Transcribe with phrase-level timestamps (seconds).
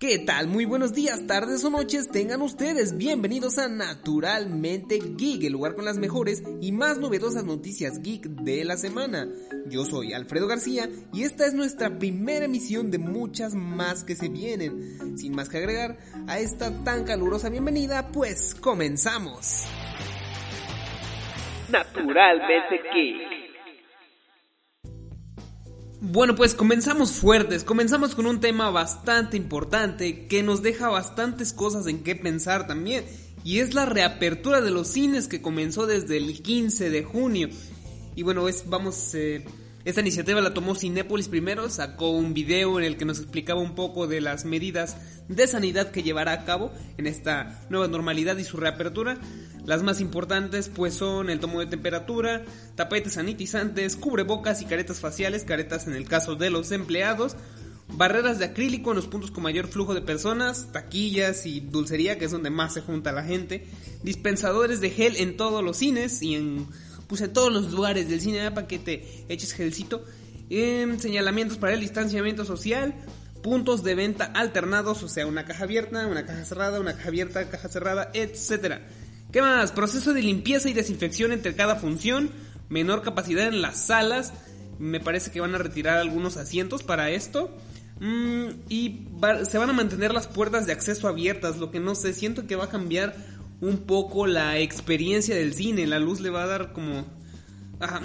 [0.00, 0.46] ¿Qué tal?
[0.46, 2.96] Muy buenos días, tardes o noches tengan ustedes.
[2.96, 8.64] Bienvenidos a Naturalmente Geek, el lugar con las mejores y más novedosas noticias geek de
[8.64, 9.28] la semana.
[9.66, 14.30] Yo soy Alfredo García y esta es nuestra primera emisión de muchas más que se
[14.30, 15.18] vienen.
[15.18, 19.66] Sin más que agregar a esta tan calurosa bienvenida, pues comenzamos.
[21.68, 23.39] Naturalmente Geek.
[26.02, 31.86] Bueno, pues comenzamos fuertes, comenzamos con un tema bastante importante que nos deja bastantes cosas
[31.86, 33.04] en qué pensar también,
[33.44, 37.50] y es la reapertura de los cines que comenzó desde el 15 de junio.
[38.16, 39.44] Y bueno, es, vamos, eh,
[39.84, 43.74] esta iniciativa la tomó Cinépolis primero, sacó un video en el que nos explicaba un
[43.74, 44.96] poco de las medidas
[45.28, 49.18] de sanidad que llevará a cabo en esta nueva normalidad y su reapertura.
[49.66, 52.44] Las más importantes pues son el tomo de temperatura,
[52.74, 57.36] tapetes sanitizantes, cubrebocas y caretas faciales, caretas en el caso de los empleados,
[57.88, 62.24] barreras de acrílico en los puntos con mayor flujo de personas, taquillas y dulcería que
[62.26, 63.66] es donde más se junta la gente,
[64.02, 66.66] dispensadores de gel en todos los cines y en,
[67.06, 70.04] pues, todos los lugares del cine para que te eches gelcito,
[70.48, 72.94] em, señalamientos para el distanciamiento social,
[73.42, 77.48] puntos de venta alternados, o sea, una caja abierta, una caja cerrada, una caja abierta,
[77.48, 78.86] caja cerrada, etcétera.
[79.32, 79.70] ¿Qué más?
[79.70, 82.30] Proceso de limpieza y desinfección entre cada función,
[82.68, 84.32] menor capacidad en las salas,
[84.80, 87.56] me parece que van a retirar algunos asientos para esto.
[88.00, 89.06] Mm, y
[89.44, 92.56] se van a mantener las puertas de acceso abiertas, lo que no sé, siento que
[92.56, 93.14] va a cambiar
[93.60, 97.04] un poco la experiencia del cine, la luz le va a dar como...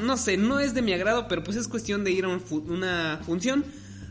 [0.03, 3.21] no sé, no es de mi agrado, pero pues es cuestión de ir a una
[3.25, 3.65] función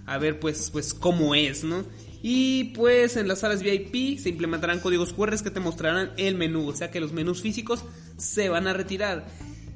[0.07, 1.85] a ver pues, pues cómo es, ¿no?
[2.27, 6.67] Y pues en las salas VIP se implementarán códigos QR que te mostrarán el menú,
[6.67, 7.85] o sea que los menús físicos
[8.17, 9.27] se van a retirar.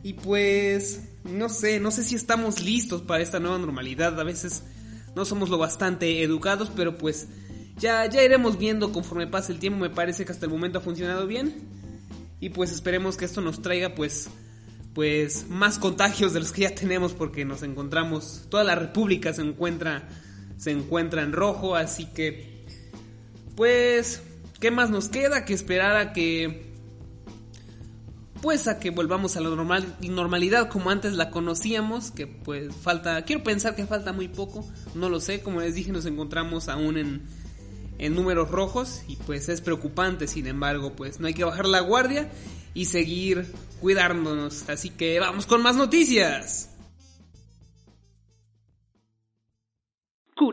[0.03, 4.63] Y pues no sé, no sé si estamos listos para esta nueva normalidad, a veces
[5.15, 7.29] no somos lo bastante educados, pero pues
[7.77, 10.81] ya, ya iremos viendo conforme pase el tiempo, me parece que hasta el momento ha
[10.81, 11.55] funcionado bien.
[12.41, 14.31] Y pues esperemos que esto nos traiga pues
[14.95, 19.43] pues más contagios de los que ya tenemos porque nos encontramos, toda la república se
[19.43, 20.09] encuentra
[20.59, 22.67] se encuentra en rojo, así que
[23.57, 24.23] pues
[24.61, 26.69] ¿qué más nos queda que esperar a que
[28.43, 33.23] pues a que volvamos a la normal, normalidad como antes la conocíamos, que pues falta,
[33.25, 34.65] quiero pensar que falta muy poco,
[34.95, 37.23] no lo sé, como les dije nos encontramos aún en,
[37.99, 41.81] en números rojos y pues es preocupante, sin embargo pues no hay que bajar la
[41.81, 42.31] guardia
[42.75, 46.71] y seguir cuidándonos, así que vamos con más noticias.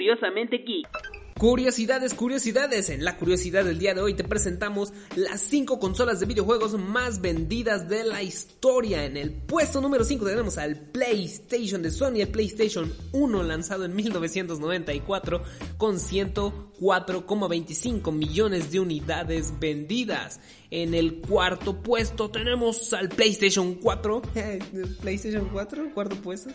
[0.06, 1.15] Curiosamente Geek.
[1.38, 2.90] Curiosidades, curiosidades.
[2.90, 7.20] En la curiosidad del día de hoy te presentamos las 5 consolas de videojuegos más
[7.20, 9.04] vendidas de la historia.
[9.04, 13.98] En el puesto número 5 tenemos al PlayStation de Sony, el PlayStation 1 lanzado en
[13.98, 15.44] 1994
[15.78, 20.40] con 104,25 millones de unidades vendidas.
[20.72, 24.22] En el cuarto puesto tenemos al PlayStation 4.
[25.02, 26.50] PlayStation 4, cuarto puesto.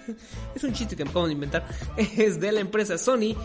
[0.54, 1.68] Es un chiste que me acabo de inventar.
[2.16, 3.36] Es de la empresa Sony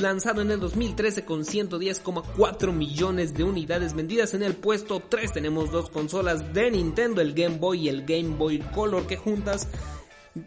[0.00, 4.34] lanzado en el 2013 con 110,4 millones de unidades vendidas.
[4.34, 8.36] En el puesto 3 tenemos dos consolas de Nintendo, el Game Boy y el Game
[8.36, 9.68] Boy Color, que juntas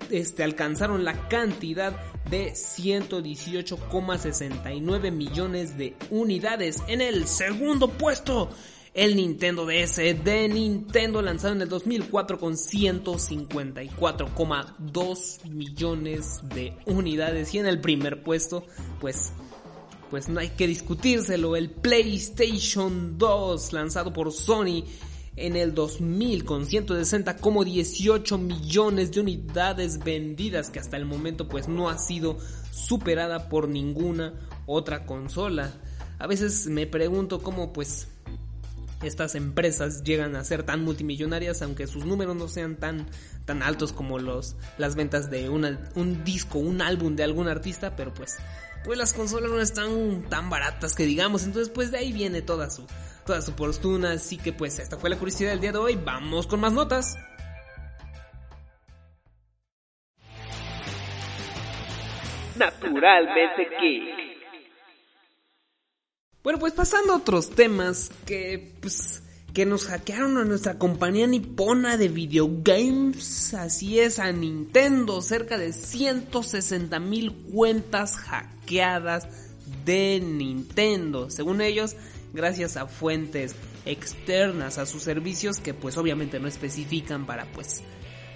[0.09, 1.93] este, alcanzaron la cantidad
[2.29, 6.81] de 118,69 millones de unidades.
[6.87, 8.49] En el segundo puesto
[8.95, 17.59] el Nintendo DS de Nintendo lanzado en el 2004 con 154,2 millones de unidades y
[17.59, 18.65] en el primer puesto
[19.01, 19.33] pues
[20.09, 24.85] pues no hay que discutírselo el PlayStation 2 lanzado por Sony
[25.35, 31.89] en el 2000 con 160,18 millones de unidades vendidas que hasta el momento pues no
[31.89, 32.37] ha sido
[32.71, 34.35] superada por ninguna
[34.65, 35.73] otra consola.
[36.17, 38.07] A veces me pregunto cómo pues
[39.05, 43.07] estas empresas llegan a ser tan multimillonarias aunque sus números no sean tan,
[43.45, 48.13] tan altos como los, las ventas de un disco, un álbum de algún artista, pero
[48.13, 48.37] pues,
[48.83, 52.69] pues las consolas no están tan baratas que digamos, entonces pues de ahí viene toda
[52.69, 52.85] su,
[53.25, 56.47] toda su fortuna, así que pues esta fue la curiosidad del día de hoy, vamos
[56.47, 57.15] con más notas.
[62.57, 64.24] Naturalmente Geek.
[66.45, 71.97] Bueno, pues pasando a otros temas que pues que nos hackearon a nuestra compañía nipona
[71.97, 79.27] de videogames, así es, a Nintendo, cerca de 160 mil cuentas hackeadas
[79.85, 81.95] de Nintendo, según ellos,
[82.31, 83.55] gracias a fuentes
[83.87, 87.81] externas a sus servicios que pues obviamente no especifican para pues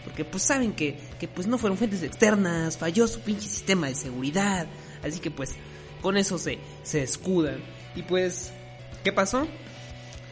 [0.03, 3.93] porque pues saben que, que pues no fueron fuentes externas, falló su pinche sistema de
[3.93, 4.65] seguridad,
[5.03, 5.53] así que pues
[6.01, 7.77] con eso se, se escudan.
[7.95, 8.51] Y pues,
[9.03, 9.47] ¿qué pasó?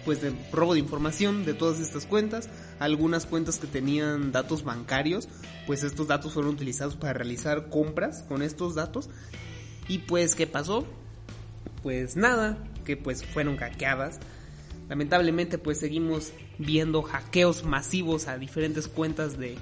[0.05, 2.49] Pues de robo de información de todas estas cuentas,
[2.79, 5.27] algunas cuentas que tenían datos bancarios,
[5.65, 9.09] pues estos datos fueron utilizados para realizar compras con estos datos.
[9.87, 10.85] Y pues, ¿qué pasó?
[11.83, 14.19] Pues nada, que pues fueron hackeadas.
[14.89, 19.57] Lamentablemente pues seguimos viendo hackeos masivos a diferentes cuentas de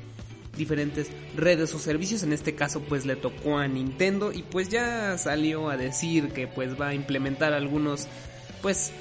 [0.58, 2.24] diferentes redes o servicios.
[2.24, 6.48] En este caso pues le tocó a Nintendo y pues ya salió a decir que
[6.48, 8.08] pues va a implementar algunos
[8.62, 8.92] pues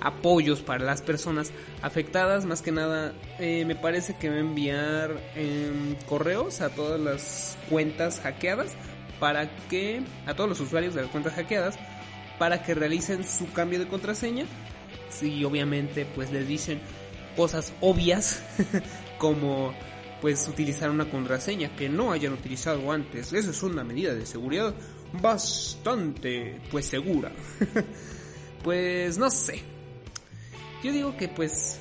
[0.00, 1.52] apoyos para las personas
[1.82, 2.44] afectadas.
[2.44, 7.56] Más que nada eh, me parece que va a enviar em, correos a todas las
[7.68, 8.74] cuentas hackeadas
[9.18, 11.76] para que a todos los usuarios de las cuentas hackeadas
[12.38, 14.44] para que realicen su cambio de contraseña.
[15.08, 16.80] Si obviamente pues les dicen
[17.36, 18.42] cosas obvias
[19.18, 19.74] como
[20.24, 23.30] pues utilizar una contraseña que no hayan utilizado antes.
[23.34, 24.74] Eso es una medida de seguridad
[25.20, 27.30] bastante pues segura.
[28.64, 29.60] pues no sé.
[30.82, 31.78] Yo digo que pues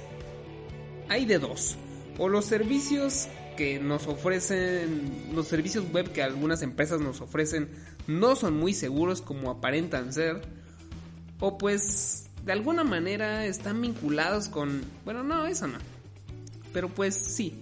[1.07, 1.77] hay de dos.
[2.17, 7.69] O los servicios que nos ofrecen, los servicios web que algunas empresas nos ofrecen
[8.07, 10.41] no son muy seguros como aparentan ser.
[11.39, 14.81] O pues de alguna manera están vinculados con...
[15.05, 15.77] Bueno, no, eso no.
[16.73, 17.57] Pero pues sí.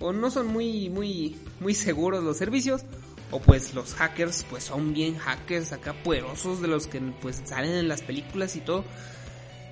[0.00, 2.82] O no son muy, muy, muy seguros los servicios.
[3.30, 7.72] O pues los hackers pues son bien hackers acá poderosos de los que pues salen
[7.72, 8.84] en las películas y todo.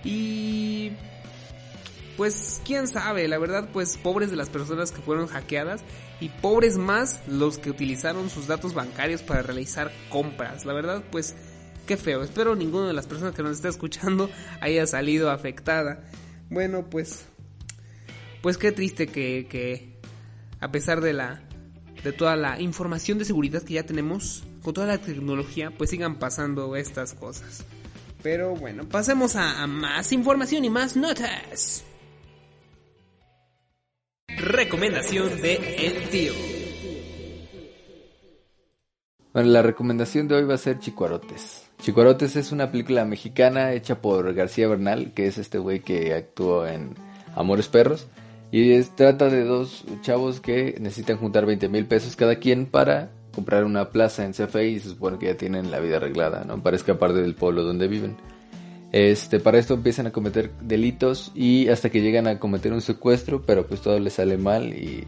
[0.05, 0.93] Y
[2.17, 5.83] pues quién sabe, la verdad pues pobres de las personas que fueron hackeadas
[6.21, 10.65] y pobres más los que utilizaron sus datos bancarios para realizar compras.
[10.65, 11.35] La verdad pues
[11.87, 16.05] qué feo, espero ninguna de las personas que nos está escuchando haya salido afectada.
[16.51, 17.25] Bueno pues
[18.43, 19.98] pues qué triste que, que
[20.61, 21.43] a pesar de la
[22.03, 26.19] de toda la información de seguridad que ya tenemos, con toda la tecnología, pues sigan
[26.19, 27.65] pasando estas cosas.
[28.23, 31.85] Pero bueno, pasemos a, más información y más notas.
[34.29, 36.33] Recomendación de El Tío.
[39.33, 41.69] Bueno, la recomendación de hoy va a ser Chicuarotes.
[41.81, 46.67] Chicuarotes es una película mexicana hecha por García Bernal, que es este güey que actuó
[46.67, 46.95] en
[47.37, 48.09] Amores Perros.
[48.51, 53.11] Y es, trata de dos chavos que necesitan juntar 20 mil pesos cada quien para
[53.35, 56.63] comprar una plaza en CFE y se supone que ya tienen la vida arreglada, ¿no?
[56.63, 58.17] Para escapar del pueblo donde viven.
[58.91, 63.43] Este, para esto empiezan a cometer delitos y hasta que llegan a cometer un secuestro,
[63.43, 65.05] pero pues todo les sale mal y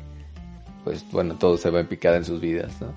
[0.85, 2.89] pues bueno, todo se va en picada en sus vidas, ¿no?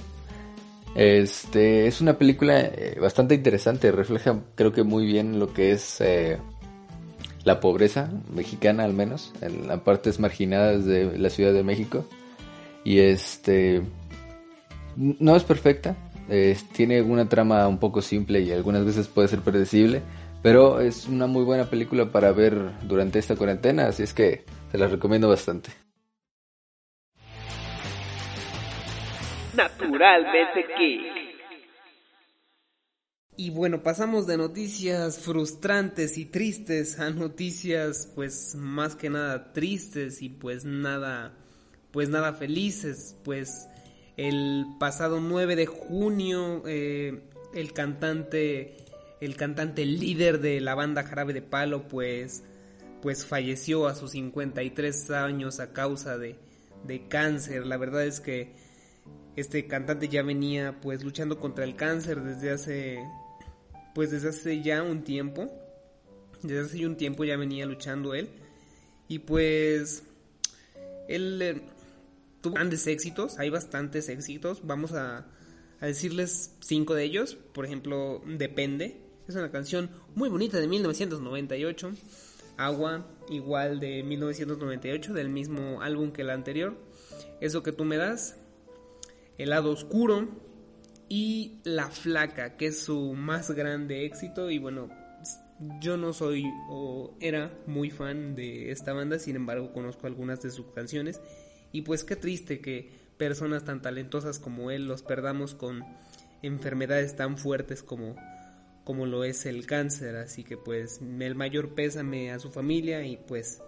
[0.96, 6.00] Este, es una película eh, bastante interesante, refleja creo que muy bien lo que es
[6.02, 6.38] eh,
[7.44, 12.06] la pobreza mexicana al menos, en las partes marginadas de la Ciudad de México.
[12.84, 13.82] Y este,
[14.96, 15.96] no es perfecta,
[16.74, 20.02] tiene una trama un poco simple y algunas veces puede ser predecible,
[20.42, 24.78] pero es una muy buena película para ver durante esta cuarentena, así es que se
[24.78, 25.72] la recomiendo bastante.
[29.56, 31.23] Naturalmente.
[33.36, 40.22] Y bueno, pasamos de noticias frustrantes y tristes a noticias pues más que nada tristes
[40.22, 41.34] y pues nada
[41.92, 43.68] pues nada felices, pues
[44.18, 47.24] el pasado 9 de junio eh,
[47.54, 48.84] el cantante
[49.24, 52.44] el cantante líder de la banda Jarabe de Palo, pues,
[53.02, 56.36] pues falleció a sus 53 años a causa de,
[56.84, 57.66] de cáncer.
[57.66, 58.52] La verdad es que
[59.38, 63.00] este cantante ya venía pues luchando contra el cáncer desde hace
[63.94, 65.52] pues desde hace ya un tiempo.
[66.42, 68.30] Desde hace un tiempo ya venía luchando él.
[69.08, 70.04] Y pues
[71.08, 71.62] él eh,
[72.42, 74.66] tuvo grandes éxitos, hay bastantes éxitos.
[74.66, 75.28] Vamos a,
[75.80, 77.36] a decirles cinco de ellos.
[77.54, 78.98] Por ejemplo, Depende,
[79.28, 81.94] es una canción muy bonita de 1998.
[82.58, 86.76] Agua, igual de 1998, del mismo álbum que el anterior.
[87.40, 88.36] Eso que tú me das.
[89.38, 90.28] El lado oscuro.
[91.10, 94.50] Y La Flaca, que es su más grande éxito.
[94.50, 94.90] Y bueno,
[95.80, 100.52] yo no soy o era muy fan de esta banda, sin embargo conozco algunas de
[100.52, 101.22] sus canciones.
[101.72, 105.84] Y pues qué triste que personas tan talentosas como él los perdamos con
[106.42, 108.16] enfermedades tan fuertes como
[108.84, 110.16] como lo es el cáncer.
[110.18, 113.62] Así que pues el mayor pésame a su familia y pues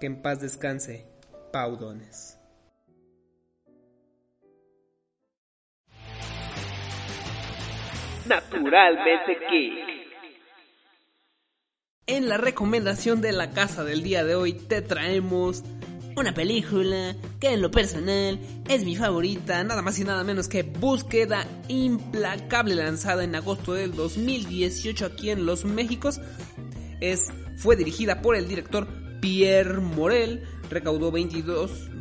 [0.00, 1.06] que en paz descanse
[1.52, 2.41] Paudones.
[8.32, 9.36] Naturalmente.
[12.06, 15.62] En la recomendación de la casa del día de hoy te traemos
[16.16, 18.38] una película que en lo personal
[18.70, 23.94] es mi favorita, nada más y nada menos que Búsqueda Implacable, lanzada en agosto del
[23.94, 26.18] 2018 aquí en Los Méxicos.
[27.00, 28.88] Es, fue dirigida por el director
[29.20, 32.00] Pierre Morel, recaudó 22,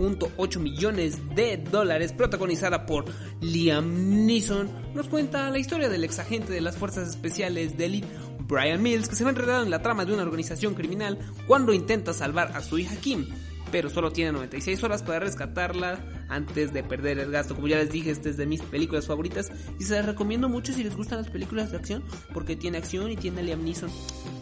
[0.00, 3.04] 226.8 millones de dólares, protagonizada por
[3.40, 4.68] Liam Neeson.
[4.94, 8.08] Nos cuenta la historia del ex agente de las fuerzas especiales de elite
[8.40, 12.12] Brian Mills, que se ve enredado en la trama de una organización criminal cuando intenta
[12.12, 13.26] salvar a su hija Kim,
[13.70, 15.98] pero solo tiene 96 horas para rescatarla
[16.28, 17.54] antes de perder el gasto.
[17.54, 20.72] Como ya les dije, este es de mis películas favoritas y se las recomiendo mucho
[20.72, 23.90] si les gustan las películas de acción, porque tiene acción y tiene Liam Neeson.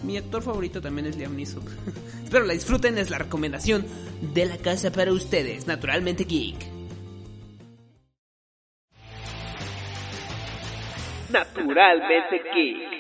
[0.03, 1.63] Mi actor favorito también es Liam Neeson.
[2.25, 3.87] Espero la disfruten, es la recomendación
[4.35, 6.79] de la casa para ustedes, naturalmente geek.
[11.31, 12.98] Naturalmente geek.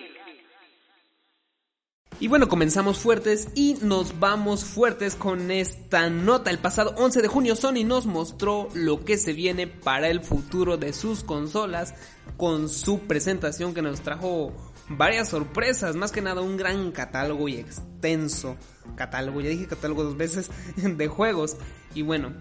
[2.21, 6.51] Y bueno, comenzamos fuertes y nos vamos fuertes con esta nota.
[6.51, 10.77] El pasado 11 de junio Sony nos mostró lo que se viene para el futuro
[10.77, 11.95] de sus consolas
[12.37, 14.53] con su presentación que nos trajo
[14.89, 18.57] varias sorpresas, más que nada un gran catálogo y extenso
[18.97, 21.57] catálogo, ya dije catálogo dos veces, de juegos.
[21.95, 22.33] Y bueno,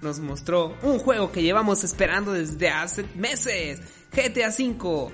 [0.00, 3.80] nos mostró un juego que llevamos esperando desde hace meses,
[4.12, 5.12] GTA V.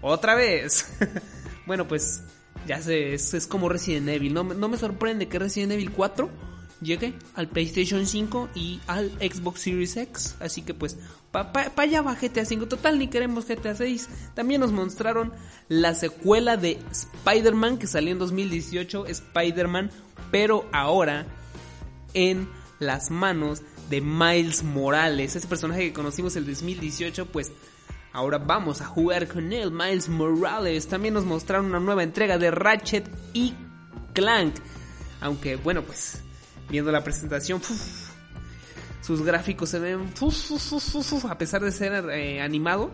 [0.00, 0.88] Otra vez.
[1.66, 2.22] bueno, pues
[2.66, 4.34] ya sé, es, como Resident Evil.
[4.34, 6.28] No, no, me sorprende que Resident Evil 4
[6.80, 10.36] llegue al PlayStation 5 y al Xbox Series X.
[10.40, 10.98] Así que pues,
[11.30, 12.66] para pa, allá va GTA 5.
[12.66, 14.08] Total, ni queremos GTA 6.
[14.34, 15.32] También nos mostraron
[15.68, 19.06] la secuela de Spider-Man que salió en 2018.
[19.06, 19.90] Spider-Man,
[20.30, 21.26] pero ahora
[22.14, 25.36] en las manos de Miles Morales.
[25.36, 27.52] Ese personaje que conocimos en 2018, pues
[28.12, 30.86] Ahora vamos a jugar con él, Miles Morales.
[30.86, 33.54] También nos mostraron una nueva entrega de Ratchet y
[34.12, 34.54] Clank.
[35.22, 36.22] Aunque, bueno, pues,
[36.68, 37.62] viendo la presentación,
[39.00, 40.12] sus gráficos se ven,
[41.28, 42.90] a pesar de ser eh, animado,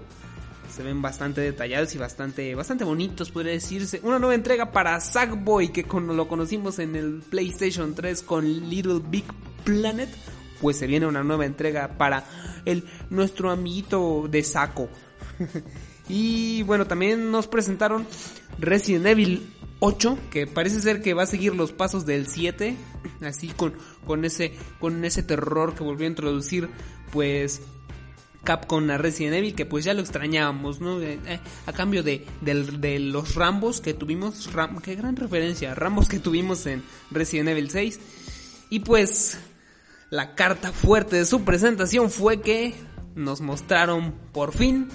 [0.70, 4.00] se ven bastante detallados y bastante, bastante bonitos, podría decirse.
[4.04, 9.24] Una nueva entrega para Sackboy, que lo conocimos en el PlayStation 3 con Little Big
[9.64, 10.10] Planet.
[10.60, 12.24] Pues se viene una nueva entrega para
[12.64, 14.88] el nuestro amiguito de Saco.
[16.08, 18.06] y bueno, también nos presentaron
[18.58, 22.76] Resident Evil 8, que parece ser que va a seguir los pasos del 7,
[23.22, 23.74] así con,
[24.06, 26.68] con, ese, con ese terror que volvió a introducir,
[27.12, 27.62] pues
[28.44, 31.00] Capcom a Resident Evil, que pues ya lo extrañábamos, ¿no?
[31.00, 36.08] Eh, eh, a cambio de, de, los Rambos que tuvimos, Ram, qué gran referencia, Rambos
[36.08, 38.00] que tuvimos en Resident Evil 6.
[38.70, 39.38] Y pues
[40.10, 42.74] la carta fuerte de su presentación fue que
[43.14, 44.88] nos mostraron por fin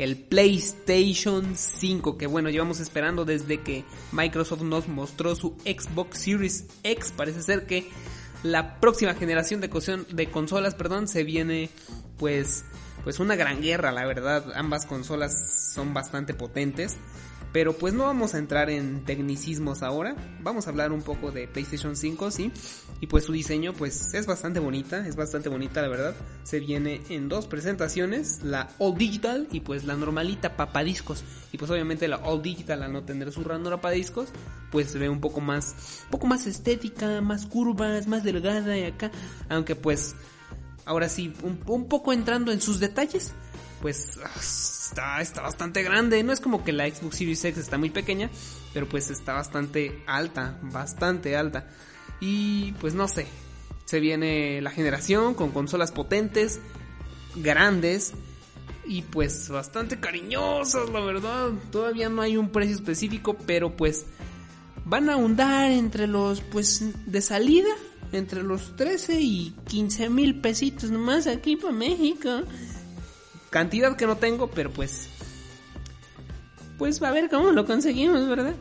[0.00, 6.64] el PlayStation 5, que bueno, llevamos esperando desde que Microsoft nos mostró su Xbox Series
[6.82, 7.12] X.
[7.14, 7.90] Parece ser que
[8.42, 9.68] la próxima generación de,
[10.10, 11.68] de consolas, perdón, se viene
[12.18, 12.64] pues
[13.04, 14.52] pues una gran guerra, la verdad.
[14.54, 16.96] Ambas consolas son bastante potentes.
[17.52, 20.14] Pero pues no vamos a entrar en tecnicismos ahora.
[20.40, 22.52] Vamos a hablar un poco de PlayStation 5, sí.
[23.00, 26.14] Y pues su diseño pues es bastante bonita, es bastante bonita la verdad.
[26.44, 31.24] Se viene en dos presentaciones, la All Digital y pues la normalita papadiscos.
[31.50, 34.28] Y pues obviamente la All Digital al no tener su ranura papadiscos,
[34.70, 38.84] pues se ve un poco más, un poco más estética, más curvas, más delgada y
[38.84, 39.10] acá.
[39.48, 40.14] Aunque pues
[40.84, 41.32] ahora sí,
[41.66, 43.32] un poco entrando en sus detalles
[43.80, 46.22] pues está, está bastante grande.
[46.22, 48.30] No es como que la Xbox Series X está muy pequeña,
[48.72, 51.68] pero pues está bastante alta, bastante alta.
[52.20, 53.26] Y pues no sé,
[53.84, 56.60] se viene la generación con consolas potentes,
[57.36, 58.12] grandes
[58.84, 61.50] y pues bastante cariñosas, la verdad.
[61.70, 64.04] Todavía no hay un precio específico, pero pues
[64.84, 67.70] van a ahondar entre los pues de salida
[68.12, 72.42] entre los 13 y 15 mil pesitos nomás aquí para México.
[73.50, 75.08] Cantidad que no tengo, pero pues.
[76.78, 78.54] Pues va a ver cómo lo conseguimos, ¿verdad?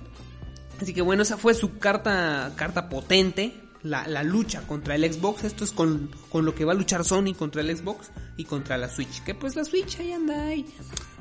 [0.81, 3.53] Así que bueno, esa fue su carta, carta potente.
[3.81, 5.45] La, la lucha contra el Xbox.
[5.45, 8.77] Esto es con, con, lo que va a luchar Sony contra el Xbox y contra
[8.77, 9.23] la Switch.
[9.23, 10.65] Que pues la Switch ahí anda ahí.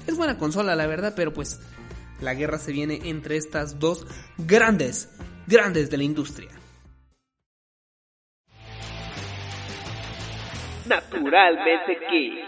[0.09, 1.61] Es buena consola, la verdad, pero pues
[2.21, 4.07] la guerra se viene entre estas dos
[4.39, 5.09] grandes,
[5.47, 6.51] grandes de la industria.
[10.89, 12.48] Naturalmente Geek.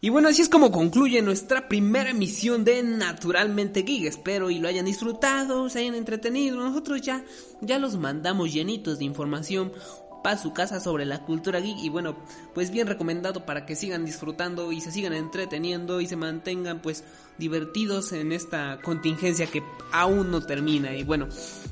[0.00, 4.04] Y bueno, así es como concluye nuestra primera emisión de Naturalmente Geek.
[4.04, 6.56] Espero y lo hayan disfrutado, se hayan entretenido.
[6.58, 7.24] Nosotros ya,
[7.60, 9.72] ya los mandamos llenitos de información
[10.28, 11.78] para su casa sobre la cultura geek.
[11.78, 12.14] Y bueno,
[12.52, 17.02] pues bien recomendado para que sigan disfrutando y se sigan entreteniendo y se mantengan pues
[17.38, 20.94] divertidos en esta contingencia que aún no termina.
[20.94, 21.28] Y bueno,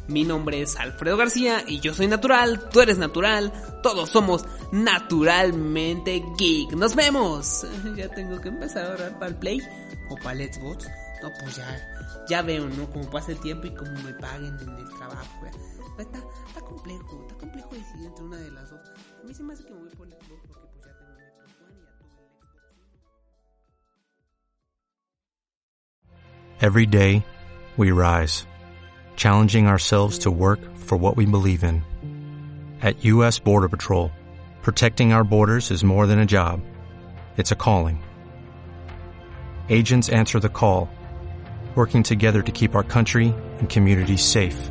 [0.09, 6.25] mi nombre es Alfredo García y yo soy natural, tú eres natural, todos somos naturalmente
[6.39, 6.73] geek.
[6.73, 7.67] ¡Nos vemos!
[7.95, 9.61] Ya tengo que empezar a orar para el Play
[10.09, 10.89] o para el Xbox.
[11.23, 12.91] No, pues ya, ya veo, ¿no?
[12.91, 15.45] Como pasa el tiempo y como me paguen en el trabajo.
[15.99, 18.93] Está, está complejo, está complejo decidir entre una de las dos.
[19.23, 21.13] A mí se me hace que me voy por el Xbox porque pues ya tengo
[21.13, 22.37] el Xbox One y ya tuve el Xbox
[26.61, 27.25] Every day,
[27.77, 28.47] we rise,
[29.17, 31.83] challenging ourselves to work for what we believe in.
[32.83, 33.39] At U.S.
[33.39, 34.11] Border Patrol,
[34.63, 36.61] protecting our borders is more than a job,
[37.39, 38.03] it's a calling.
[39.71, 40.91] Agents answer the call,
[41.75, 44.71] working together to keep our country and communities safe.